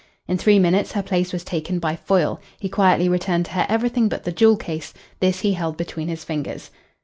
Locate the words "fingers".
6.23-6.71